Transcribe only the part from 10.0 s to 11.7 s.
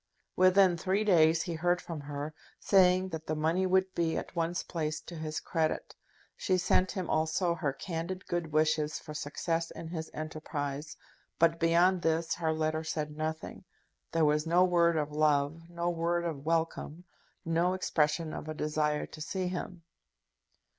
enterprise, but